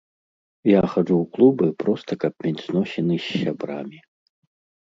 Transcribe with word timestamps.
Я 0.69 0.79
хаджу 0.93 1.17
ў 1.19 1.25
клубы 1.35 1.67
проста 1.83 2.11
каб 2.23 2.33
мець 2.47 2.65
зносіны 2.65 3.15
з 3.27 3.43
сябрамі. 3.43 3.99